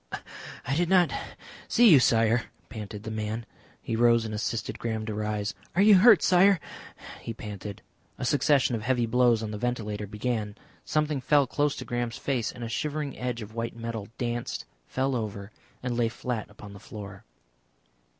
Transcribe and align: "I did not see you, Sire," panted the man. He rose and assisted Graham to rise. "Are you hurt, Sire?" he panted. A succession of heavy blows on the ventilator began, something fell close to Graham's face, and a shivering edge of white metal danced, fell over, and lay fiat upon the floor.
"I 0.65 0.75
did 0.75 0.89
not 0.89 1.11
see 1.67 1.87
you, 1.91 1.99
Sire," 1.99 2.45
panted 2.69 3.03
the 3.03 3.11
man. 3.11 3.45
He 3.83 3.95
rose 3.95 4.25
and 4.25 4.33
assisted 4.33 4.79
Graham 4.79 5.05
to 5.05 5.13
rise. 5.13 5.53
"Are 5.75 5.81
you 5.83 5.99
hurt, 5.99 6.23
Sire?" 6.23 6.59
he 7.21 7.35
panted. 7.35 7.83
A 8.17 8.25
succession 8.25 8.73
of 8.73 8.81
heavy 8.81 9.05
blows 9.05 9.43
on 9.43 9.51
the 9.51 9.59
ventilator 9.59 10.07
began, 10.07 10.55
something 10.83 11.21
fell 11.21 11.45
close 11.45 11.75
to 11.75 11.85
Graham's 11.85 12.17
face, 12.17 12.51
and 12.51 12.63
a 12.63 12.67
shivering 12.67 13.15
edge 13.15 13.43
of 13.43 13.53
white 13.53 13.75
metal 13.75 14.07
danced, 14.17 14.65
fell 14.87 15.15
over, 15.15 15.51
and 15.83 15.95
lay 15.95 16.09
fiat 16.09 16.49
upon 16.49 16.73
the 16.73 16.79
floor. 16.79 17.23